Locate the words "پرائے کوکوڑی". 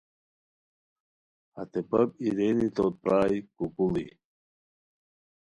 3.01-4.05